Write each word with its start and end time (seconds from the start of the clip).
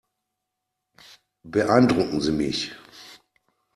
Beeindrucken 1.43 2.21
Sie 2.21 2.31
mich. 2.31 2.71